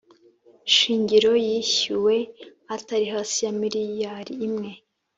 shingiro 0.75 1.31
yishyuwe 1.47 2.15
itari 2.75 3.05
hasi 3.13 3.39
ya 3.45 3.53
miriyari 3.59 4.33
imwe 4.47 4.71